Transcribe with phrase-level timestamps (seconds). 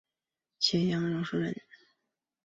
[0.57, 1.61] 揭阳榕城人。